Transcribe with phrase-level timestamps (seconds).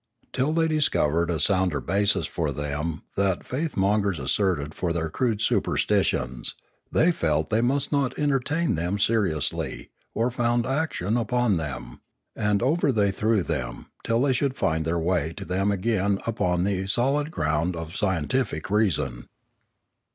[0.33, 6.55] Till they discovered a sounder basis for them than faithmongers asserted for their crude superstitions,
[6.91, 12.01] they felt they must not enter tain them seriously or found action upon them;
[12.35, 16.63] and over they threw them till they should find their way to them again upon
[16.63, 19.27] the solid ground of scientific reason.